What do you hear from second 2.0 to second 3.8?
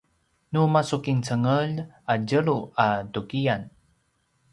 a tjelu a tukiyan